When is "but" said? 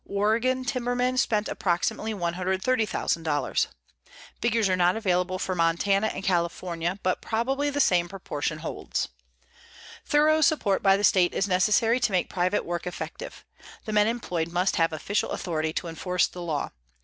7.03-7.21